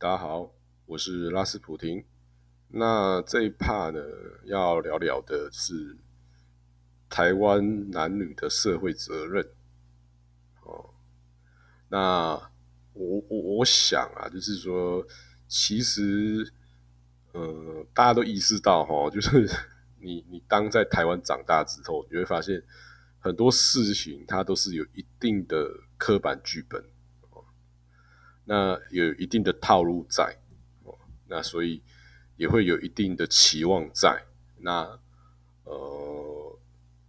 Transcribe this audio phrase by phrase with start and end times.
[0.00, 0.54] 大家好，
[0.86, 2.04] 我是拉斯普廷。
[2.68, 4.00] 那这一 part 呢，
[4.44, 5.98] 要聊聊的是
[7.10, 9.44] 台湾男女的社会责任。
[10.62, 10.90] 哦，
[11.88, 11.98] 那
[12.92, 15.04] 我我我想啊，就是说，
[15.48, 16.52] 其实，
[17.32, 19.50] 呃，大家都意识到哈， 就是
[19.98, 22.62] 你你当在台湾长大之后，你会发现
[23.18, 26.84] 很多事情它都是有一定的刻板剧本。
[28.48, 30.38] 那有一定的套路在，
[30.84, 31.82] 哦，那所以
[32.38, 34.24] 也会有一定的期望在。
[34.60, 34.98] 那
[35.64, 36.58] 呃，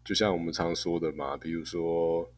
[0.04, 2.30] 就像我们常说的嘛，比如说，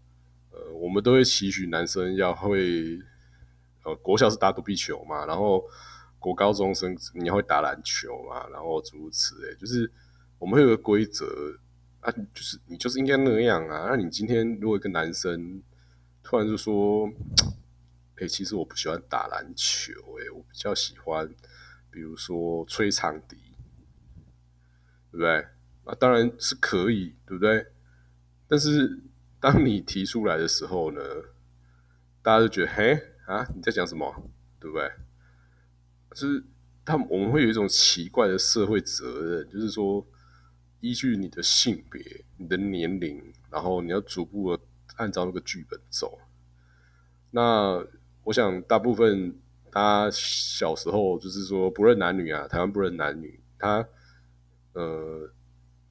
[0.52, 3.00] 呃，我们都会期许男生要会，
[3.84, 5.68] 呃，国小是打躲避球嘛，然后
[6.20, 9.92] 国高中生你要会打篮球嘛，然后诸如此类，就是
[10.38, 11.26] 我们会有个规则
[12.02, 13.88] 啊，就是你就是应该那样啊。
[13.90, 15.60] 那你今天如果一个男生
[16.22, 17.12] 突然就说，
[18.22, 21.28] 哎，其实我不喜欢打篮球，哎，我比较喜欢，
[21.90, 23.36] 比如说吹长笛，
[25.10, 25.48] 对不对？
[25.86, 27.66] 啊，当然是可以，对不对？
[28.48, 29.02] 但是
[29.40, 31.02] 当你提出来的时候呢，
[32.22, 32.94] 大家就觉得，嘿，
[33.26, 34.32] 啊，你在讲什么？
[34.60, 34.92] 对不对？
[36.12, 36.44] 就是
[36.86, 40.06] 他们我们会有一种奇怪的社会责任，就是说，
[40.80, 44.64] 依据你的性别、你的年龄，然后你要逐步的
[44.98, 46.20] 按照那个剧本走，
[47.32, 47.84] 那。
[48.24, 49.36] 我想大部分
[49.72, 53.40] 他小时候就是说不认男女啊，台湾不认男女。
[53.58, 53.88] 他
[54.74, 55.30] 呃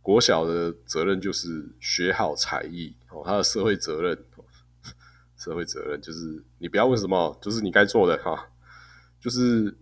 [0.02, 4.24] 国小的责任就是学好才艺哦，他的社会责任，
[5.38, 8.50] 社会责任就是你不要问什么，就是你该做的哈，
[9.20, 9.76] 就是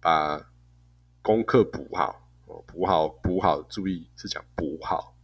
[0.00, 0.50] 把
[1.22, 5.16] 功课补好哦，补好补好，注意是讲补好，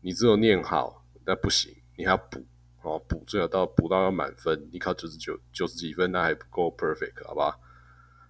[0.00, 2.44] 你只有念好那不行，你还要补。
[2.82, 7.56] 哦，补最好到补到要满分，你考九十九九十几分，那还不够 perfect，好吧？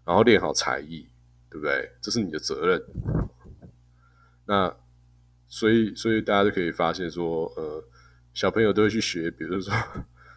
[0.05, 1.09] 然后练好才艺，
[1.49, 1.91] 对不对？
[2.01, 2.85] 这是你的责任。
[4.47, 4.77] 那
[5.49, 7.83] 所以，所以大家就可以发现说，呃，
[8.35, 9.73] 小朋友都会去学，比如说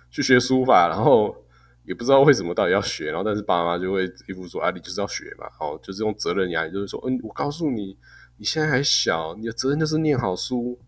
[0.09, 1.35] 去学书法，然后
[1.83, 7.97] 也不知道为什么到底要学，然后但是爸妈就会一副说啊，你就是要学嘛，哦，就是用责任压力，就是说，嗯，我告诉你，
[8.37, 10.79] 你现在还小，你的责任就是念好书。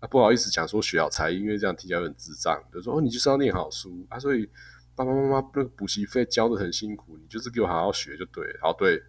[0.00, 2.62] 啊，不好意思讲说学好才艺，因为这样听起来很智障。
[2.72, 4.48] 就说哦，你就是要念好书啊，所以
[4.94, 8.44] 爸爸妈妈那个补习费交的很辛苦，你就是给我好好学就对。
[8.60, 9.02] 好，对，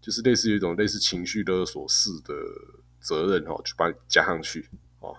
[0.00, 2.34] 就是类似于一种类似情绪勒索式的
[3.00, 4.68] 责任哦，就把你加上去
[5.00, 5.14] 哦。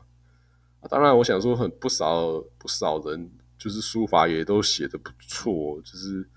[0.90, 6.28] 当然，我想说很不少不少人就是书法也都写的不错，就是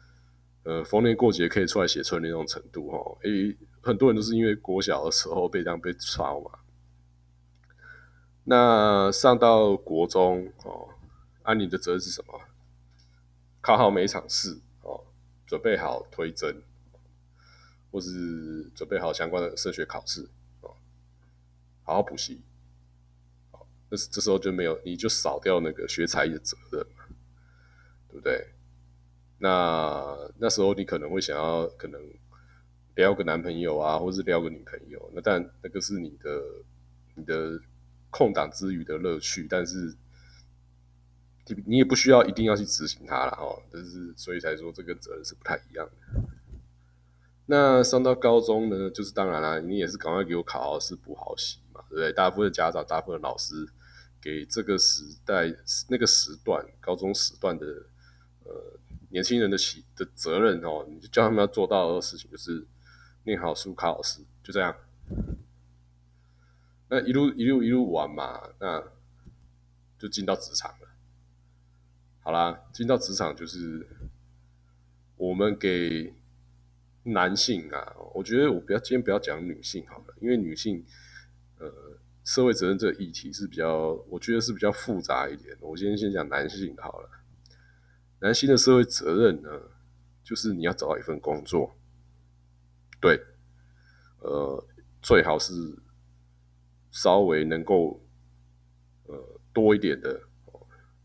[0.65, 3.17] 呃逢年过节可以出来写春联那种程度哦。
[3.23, 6.51] 诶，很多人都是因为国小的时候被这样被抄嘛。
[8.49, 10.91] 那上到国中哦，
[11.43, 12.43] 按你的责任是什么？
[13.61, 15.05] 考好每一场试哦，
[15.45, 16.63] 准备好推甄，
[17.91, 20.29] 或是准备好相关的升学考试
[20.61, 20.77] 哦，
[21.83, 22.41] 好好补习。
[23.51, 27.05] 好，那这时候就没有，你就少掉那个学才的责任嘛，
[28.09, 28.53] 对不对？
[29.39, 32.01] 那那时候你可能会想要，可能
[32.95, 36.43] 撩个男朋友啊，或是撩个女朋友，那但那个是你的，
[37.17, 37.61] 你的。
[38.17, 39.95] 空档之余的乐趣，但是
[41.67, 43.63] 你也不需要一定要去执行它了哦。
[43.71, 46.23] 但是所以才说这个责任是不太一样的。
[47.45, 52.11] 那上到高中呢，就是当然啦，你也是赶快给我考好试补好习嘛，对不对？
[52.13, 53.69] 大部分家长、大部分老师
[54.21, 55.55] 给这个时代
[55.89, 57.67] 那个时段高中时段的
[58.45, 62.67] 呃年轻人的起的责任哦，你就叫他们要做到的事情就是
[63.25, 64.75] 念好书、考好试，就这样。
[66.89, 68.81] 那一路一路一路玩嘛，那
[69.99, 70.89] 就进到职场了。
[72.21, 73.85] 好啦，进到职场就是
[75.17, 76.15] 我们给
[77.03, 80.85] 男性啊，我觉得我不要今天不要讲女性好了，因为女性
[81.59, 81.69] 呃
[82.23, 85.57] 社会责任这个议题是比较，我觉得是比较复杂一点。
[85.61, 87.11] 我今天先讲男性好了，
[88.21, 89.51] 男性的社会责任呢，
[90.23, 91.77] 就是你要找到一份工作，
[93.01, 93.21] 对，
[94.21, 94.65] 呃，
[95.03, 95.83] 最好是。
[96.97, 98.01] 稍微能够
[99.05, 100.19] 呃多一点的，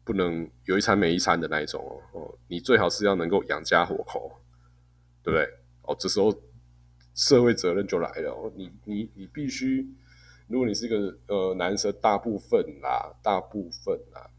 [0.06, 2.34] 不能有一餐没一餐的那一种哦。
[2.48, 4.40] 你最好是要能够养家活口，
[5.22, 5.46] 对不对？
[5.82, 6.34] 哦，这时候
[7.14, 8.54] 社会责任就来了。
[8.56, 9.86] 你你你必须，
[10.48, 14.32] 如果你是一个呃男生，大部分啦，大部分啦，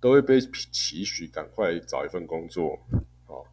[0.00, 2.76] 都会被期许赶快找一份工作
[3.28, 3.46] 哦，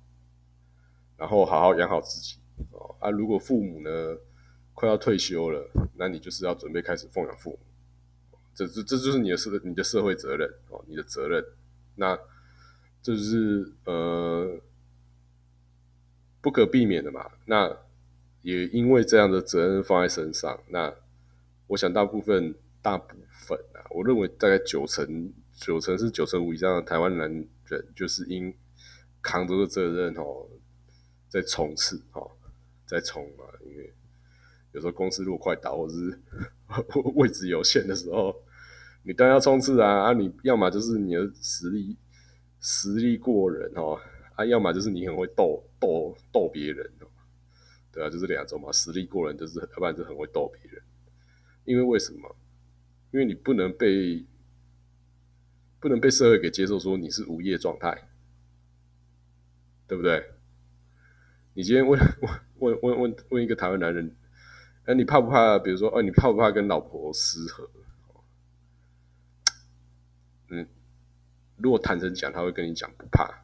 [1.16, 2.40] 然后好好养好自己
[2.72, 2.96] 哦。
[3.00, 4.18] 啊，如果父母呢？
[4.78, 7.60] 快要退休了，那你就是要准备开始奉养父母，
[8.54, 11.44] 这这这就是你的社你的社会责任哦，你的责任。
[11.96, 12.16] 那
[13.02, 14.62] 这是呃，
[16.42, 17.28] 不可避免的嘛。
[17.46, 17.76] 那
[18.44, 20.94] 也因为这样的责任放在身上，那
[21.66, 27.28] 我想大部分大部分啊，我认为大概九成九成是九成五以上的台湾男
[27.66, 28.54] 人，就是因
[29.24, 30.48] 扛着这责任哦，
[31.28, 32.30] 在冲刺哦，
[32.86, 33.46] 在冲嘛。
[33.66, 33.92] 因为
[34.78, 36.20] 有时候公司如果快倒，或者是
[37.16, 38.44] 位置有限的时候，
[39.02, 40.04] 你当然要冲刺啊！
[40.04, 41.98] 啊，你要么就是你的实力
[42.60, 44.00] 实力过人哦，
[44.36, 47.08] 啊，要么就是你很会逗逗逗别人哦，
[47.92, 48.72] 对啊，就是两种嘛。
[48.72, 50.80] 实力过人就是，要不然就很会逗别人。
[51.66, 52.36] 因为为什么？
[53.12, 54.24] 因为你不能被
[55.80, 58.10] 不能被社会给接受，说你是无业状态，
[59.88, 60.24] 对不对？
[61.56, 64.16] 你今天问问问问问问一个台湾男人，
[64.88, 65.60] 哎，你怕不怕？
[65.60, 67.70] 比如说，哦，你怕不怕跟老婆失和？
[70.48, 70.66] 嗯，
[71.58, 73.44] 如果坦诚讲，他会跟你讲不怕。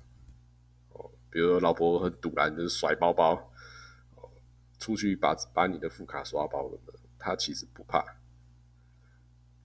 [0.93, 3.51] 哦，比如说老婆很堵然，就是甩包包，
[4.15, 4.31] 哦
[4.79, 6.79] 出去把把你的副卡刷爆了。
[7.19, 8.05] 他其实不怕，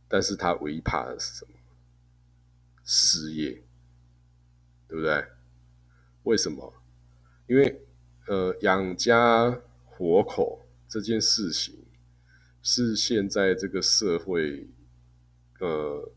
[0.09, 1.53] 但是他唯一怕的是什么？
[2.83, 3.63] 失业，
[4.89, 5.25] 对不对？
[6.25, 6.75] 为什么？
[7.47, 7.87] 因为
[8.27, 11.85] 呃，养家活口这件事情
[12.63, 14.69] 是现在这个社会
[15.61, 16.11] 呃，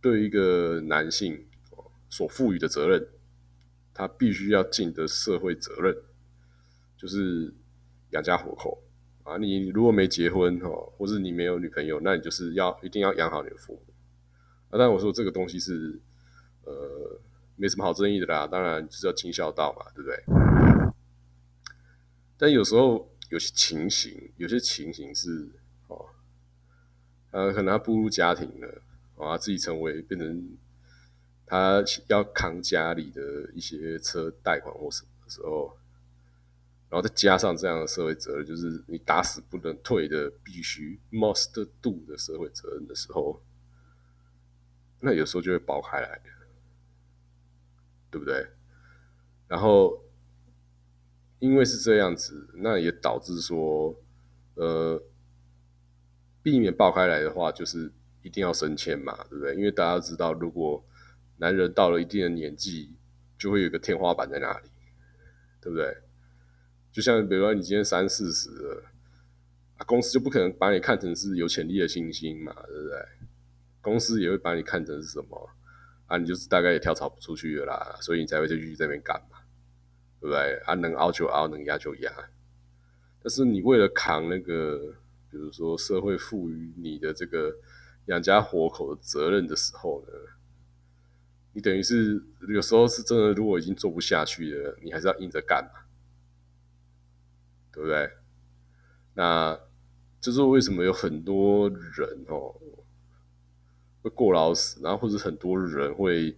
[0.00, 1.46] 对一个男性
[2.08, 3.06] 所赋予的责任，
[3.94, 5.96] 他必须要尽的社会责任，
[6.96, 7.54] 就是
[8.10, 8.82] 养家糊口。
[9.22, 13.94] 啊，你如果没结婚哈，或是你没有女朋友，那你就是要一定要养好你的父母。
[14.70, 16.00] 啊，但我说这个东西是
[16.64, 17.20] 呃
[17.54, 20.24] 没什么好争议的啦，当然就是要尽孝道嘛，对不对？
[22.38, 25.48] 但有时候有些情形，有些情形是
[25.88, 26.06] 哦，
[27.30, 28.82] 呃，可能他步入家庭了，
[29.16, 30.58] 啊，自己成为变成
[31.46, 35.76] 他要扛家里的一些车贷款或什么的时候。
[36.90, 43.40] 然后再加上这样的社会责任，就是你打死不能退的，必须 must do 的社会责任的时候，
[44.98, 46.20] 那有时候就会爆开来，
[48.10, 48.44] 对不对？
[49.46, 50.02] 然后
[51.40, 54.00] 因为是这样子，那也导致说，
[54.54, 55.02] 呃，
[56.42, 57.92] 避免爆开来的话，就是
[58.22, 59.54] 一定要升迁嘛，对不对？
[59.56, 60.84] 因为大家知道，如果
[61.38, 62.94] 男人到了一定的年纪，
[63.38, 64.68] 就会有个天花板在那里，
[65.60, 65.96] 对不对？
[66.92, 68.84] 就像比如说你今天三四十了，
[69.78, 72.96] 啊，公司就不可能把你看成是有潜力的新星嘛，对不对？
[73.80, 75.50] 公司也会把你看成是什么
[76.06, 76.18] 啊？
[76.18, 79.38] 你就是大概也跳槽不出去了啦，所以你才会就继续在那边干嘛，
[80.20, 80.56] 对不对？
[80.66, 82.12] 啊，能熬就熬，能压就压。
[83.22, 84.94] 但是你为了扛那个，
[85.30, 87.56] 比如说社会赋予你的这个
[88.06, 90.12] 养家活口的责任的时候呢，
[91.52, 95.80] 你等于是有时候是真的，如果已经做不下去了，你还是要硬着干嘛。
[97.72, 98.10] 对不对？
[99.14, 99.58] 那
[100.20, 102.52] 这是为什么有很多人哦
[104.02, 106.36] 会过劳死，然后或者很多人会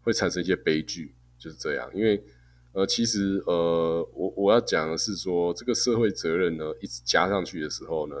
[0.00, 1.90] 会产生一些悲剧，就是这样。
[1.94, 2.24] 因为
[2.74, 8.14] 呃，其实呃，我我要讲的是说，这个社会责任呢，一直加上去的时候呢，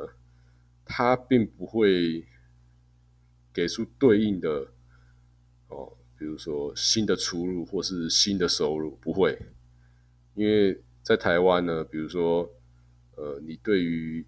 [0.84, 2.26] 它并不会
[3.52, 4.68] 给出对应的
[5.68, 9.38] 哦，比如说新的出路或是新的收入，不会，
[10.34, 10.80] 因为。
[11.04, 12.50] 在台湾呢，比如说，
[13.16, 14.26] 呃，你对于，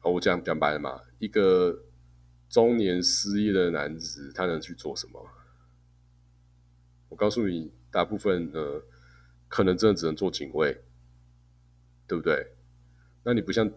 [0.00, 1.84] 哦，我讲讲白了嘛，一个
[2.48, 5.24] 中年失业的男子，他能去做什么？
[7.10, 8.82] 我告诉你，大部分呃，
[9.52, 10.82] 可能真的只能做警卫，
[12.06, 12.54] 对不对？
[13.22, 13.70] 那你不像，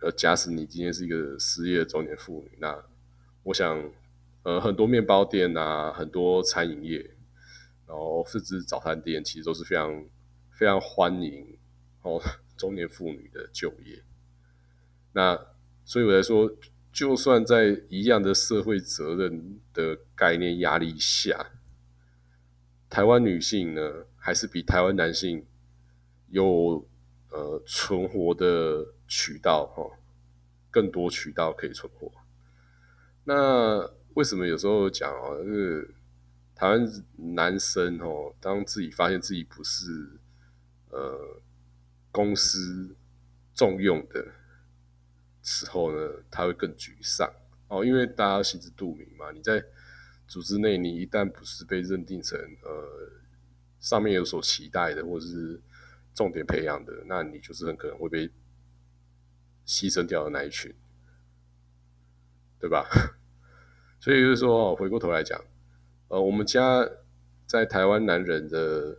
[0.00, 2.82] 呃，假使你今天是一个失业的中年妇女，那
[3.42, 3.92] 我想，
[4.44, 7.10] 呃，很多面包店啊，很多餐饮业，
[7.86, 10.06] 然后甚至早餐店，其实都是非常。
[10.52, 11.56] 非常欢迎
[12.02, 12.20] 哦，
[12.54, 14.02] 中年妇女的就业。
[15.14, 15.46] 那
[15.86, 16.54] 所以我来说，
[16.92, 21.52] 就算在一样的社会责任的概念压力下，
[22.90, 25.46] 台湾女性呢，还是比台湾男性
[26.28, 26.86] 有
[27.30, 29.96] 呃存活的渠道哈，
[30.70, 32.12] 更多渠道可以存活。
[33.24, 35.94] 那为什么有时候讲哦，是
[36.54, 40.18] 台湾男生哦，当自己发现自己不是。
[40.92, 41.40] 呃，
[42.10, 42.96] 公司
[43.54, 44.26] 重用的
[45.40, 47.32] 时候呢，他会更沮丧
[47.68, 49.30] 哦，因为大家心知肚明嘛。
[49.30, 49.64] 你在
[50.30, 53.10] 组织内，你一旦不是被认定成呃
[53.80, 55.60] 上面有所期待的，或者是
[56.14, 58.28] 重点培养的，那你就是很可能会被
[59.66, 60.72] 牺牲掉的那一群，
[62.60, 62.86] 对吧？
[63.98, 65.42] 所以就是说，回过头来讲，
[66.06, 66.88] 呃，我们家
[67.46, 68.98] 在台湾男人的。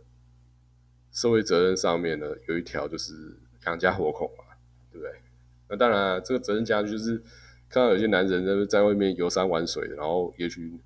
[1.14, 3.36] 社会责任上面呢，有一条就是
[3.66, 4.44] 养家活口嘛，
[4.90, 5.20] 对不对？
[5.68, 7.18] 那当然，这个责任家就是
[7.68, 10.80] 看到有些男人在在外面游山玩水，然后也许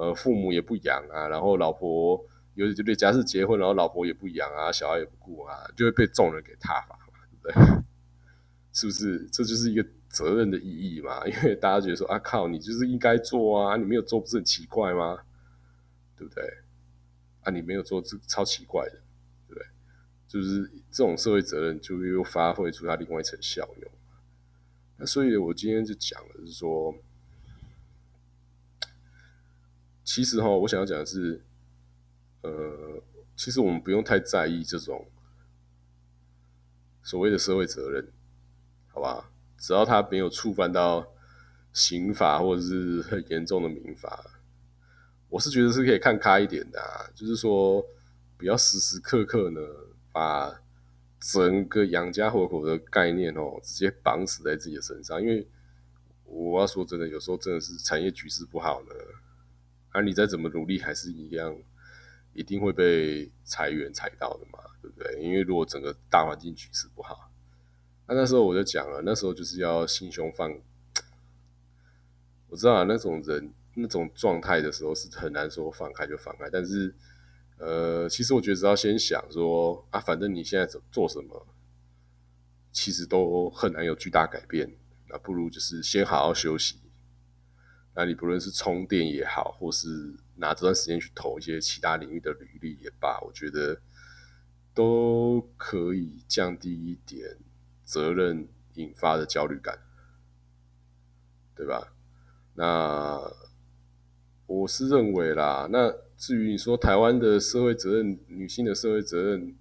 [0.00, 7.82] 呃父母也不养啊，然后老婆有对假设结婚，然后老婆也不养啊，小孩也不顾啊，就会被众人给踏伐嘛，对不对？
[8.72, 9.28] 是不是？
[9.32, 11.26] 这就是一个责任的意义嘛？
[11.26, 15.18] 因为大家觉得说啊靠，你就是应该做啊，你没有做不是很奇怪吗？
[16.16, 16.44] 对不对？
[17.42, 19.00] 啊，你没有做这超奇怪的。
[19.48, 19.66] 对不对
[20.28, 23.90] 就是这种社会责任，就又发挥出它另外一层效用。
[24.96, 26.94] 那所以，我今天就讲的是说，
[30.12, 31.40] 其实哈，我想要讲的是，
[32.42, 33.00] 呃，
[33.36, 35.06] 其实我们不用太在意这种
[37.00, 38.08] 所谓的社会责任，
[38.88, 39.30] 好吧？
[39.56, 41.06] 只要他没有触犯到
[41.72, 44.40] 刑法或者是很严重的民法，
[45.28, 47.12] 我是觉得是可以看开一点的。
[47.14, 47.80] 就是说，
[48.36, 49.60] 不要时时刻刻呢。
[50.12, 50.60] 把
[51.20, 55.46] 整个养家活口的概念哦，直接绑死在自己的身上，因为
[56.24, 58.88] 我要说真的，有时候真的是产业局势不好呢，
[59.90, 61.56] 而你再怎么努力，还是一样，
[62.32, 65.20] 一定会被裁员裁到的嘛，对不对？
[65.22, 67.30] 因为如果整个大环境局势不好，
[68.06, 70.52] 那那时候我就讲了，那时候就是要心胸放，
[72.48, 76.94] 我知道啊，那种人那种状态的时候是很难说放开就放开，但是。
[77.62, 81.46] 呃，其实我觉得只要先想说啊，反正你现在做做什么，
[82.72, 84.74] 其实都很难有巨大改变。
[85.10, 86.76] 那不如就是先好好休息。
[88.00, 93.78] 那你不论是充电也好，或是拿这段时间去投一些其他领域的履历也罢，我觉得
[94.72, 97.36] 都可以降低一点
[97.84, 99.78] 责任引发的焦虑感，
[101.54, 101.92] 对吧？
[102.54, 103.20] 那
[104.46, 105.94] 我是认为啦，那。
[106.20, 109.56] 至于你说台湾的社会责任，女性的社会责任，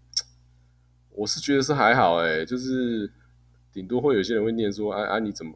[1.11, 3.09] 我是觉得是还好哎，就是
[3.71, 5.53] 顶多会有些人会念说，啊啊你怎么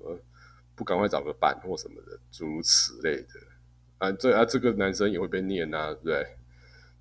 [0.75, 3.27] 不赶快找个伴或什么的，诸如此类的，
[3.99, 6.37] 啊这啊这个男生也会被念啊，对不对？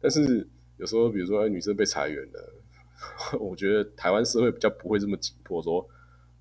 [0.00, 2.54] 但是有时候比如说哎女生被裁员了，
[3.38, 5.88] 我觉得台湾社会比较不会这么紧迫，说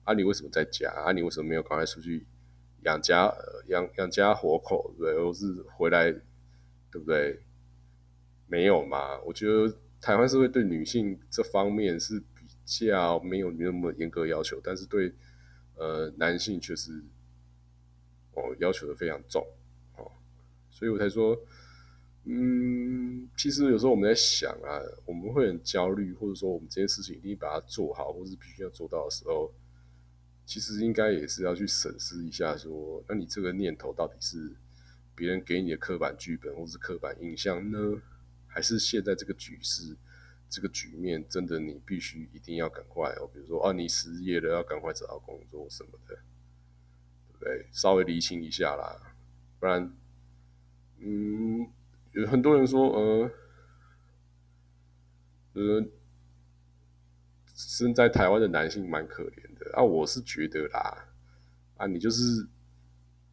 [0.03, 0.89] 啊你为什么在家？
[0.91, 2.25] 啊你为什么没有赶快出去
[2.83, 3.31] 养家
[3.67, 4.93] 养养家活口？
[4.97, 5.45] 对，或是
[5.75, 6.11] 回来，
[6.91, 7.39] 对不对？
[8.47, 9.19] 没有嘛？
[9.21, 15.13] 我觉得台湾社会对女性这方面是比较没有那么严格要求，但是对
[15.75, 17.01] 呃男性却是
[18.33, 19.45] 哦要求的非常重
[19.97, 20.11] 哦，
[20.69, 21.37] 所以我才说，
[22.25, 29.51] 嗯，其实有时候我们在想啊，我们会很焦虑，或者说我们这件事情一定把它做好，或是必须要做到的时候，
[30.45, 34.55] 其实应该也是要去审视一下，说那你这个念头到底是
[35.15, 38.01] 别人给你的刻板剧本，或是刻板印象呢？
[38.47, 39.95] 还是现在这个局势，
[40.49, 46.19] 这个局面真的你必须一定要赶快哦，比如说啊，你失业了要赶快找到工作什么的，
[47.43, 47.67] 对？
[47.71, 49.13] 稍微厘清一下啦，
[49.59, 49.93] 不然，
[50.99, 51.67] 嗯，
[52.13, 53.31] 有很多人说，呃，
[55.53, 55.85] 呃，
[57.55, 61.07] 生在台湾的男性蛮可怜的啊，我是觉得啦，
[61.77, 62.47] 啊，你就是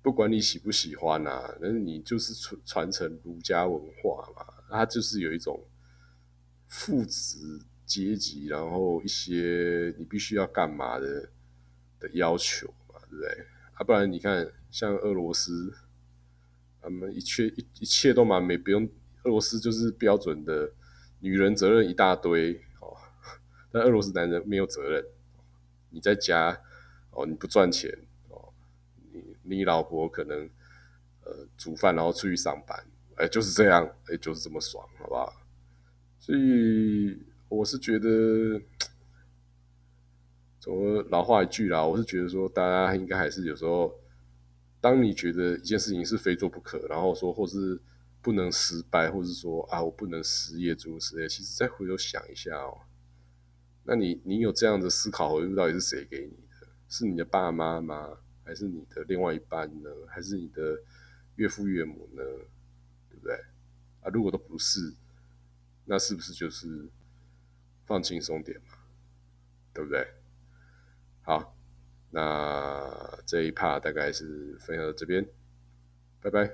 [0.02, 4.54] 不管你喜不喜欢呐，但是你就是传传承儒家文化嘛。
[4.70, 5.58] 他就是有一种
[6.66, 11.30] 父子阶级，然后一些你必须要干嘛的
[11.98, 13.46] 的要求嘛，对不对？
[13.78, 15.72] 啊，不然你看，像俄罗斯，
[16.82, 18.84] 他们一切一一切都蛮没不用，
[19.22, 20.72] 俄罗斯就是标准的
[21.20, 22.96] 女人责任一大堆哦，
[23.70, 25.04] 但俄罗斯男人没有责任，
[25.90, 26.60] 你在家
[27.12, 27.96] 哦，你不赚钱
[28.30, 28.52] 哦，
[29.12, 30.50] 你你老婆可能
[31.24, 32.84] 呃煮饭，然后出去上班。
[33.14, 35.32] 哎，就是这样，哎，就是这么爽，好不好？
[36.18, 37.16] 所以
[37.48, 38.60] 我是觉得，
[40.68, 43.98] 我老话一句啦，我是觉得说，大家应该还是有时候，
[44.82, 47.80] 当你觉得一件事情是非做不可，然后说或是
[48.20, 52.82] 不能失败，或是说啊，我不能失业诸如此类，其实再回头想一下哦，
[53.84, 56.68] 那你你有这样的思考回路，到底是谁给你的？
[56.86, 58.18] 是你的爸妈吗？
[58.44, 59.90] 还是你的另外一半呢？
[60.06, 60.78] 还是你的
[61.36, 62.22] 岳父岳母呢？
[63.08, 63.34] 对不对
[64.02, 64.10] 啊？
[64.12, 64.92] 如果都不是，
[65.86, 66.88] 那是不是就是
[67.86, 68.74] 放轻松点嘛？
[69.72, 70.06] 对不对？
[71.28, 71.54] 好，
[72.10, 72.90] 那
[73.26, 75.28] 这一趴大概是分享到这边，
[76.22, 76.50] 拜拜。